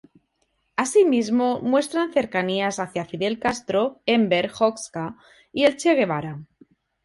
Así 0.77 1.05
mismo 1.05 1.59
muestran 1.61 2.11
cercanías 2.11 2.79
hacia 2.79 3.05
Fidel 3.05 3.37
Castro, 3.37 4.01
Enver 4.07 4.49
Hoxha 4.59 5.15
y 5.53 5.65
el 5.65 5.77
Che 5.77 5.93
Guevara. 5.93 6.39